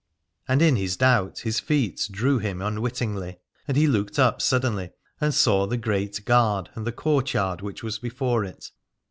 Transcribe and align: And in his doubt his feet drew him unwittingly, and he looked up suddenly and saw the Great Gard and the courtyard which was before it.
And 0.47 0.63
in 0.63 0.77
his 0.77 0.97
doubt 0.97 1.41
his 1.41 1.59
feet 1.59 2.07
drew 2.09 2.39
him 2.39 2.59
unwittingly, 2.59 3.37
and 3.67 3.77
he 3.77 3.85
looked 3.85 4.17
up 4.17 4.41
suddenly 4.41 4.89
and 5.19 5.31
saw 5.31 5.67
the 5.67 5.77
Great 5.77 6.25
Gard 6.25 6.71
and 6.73 6.87
the 6.87 6.91
courtyard 6.91 7.61
which 7.61 7.83
was 7.83 7.99
before 7.99 8.43
it. 8.43 8.71